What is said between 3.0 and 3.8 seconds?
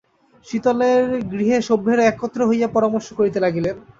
করিতে লাগিলেন।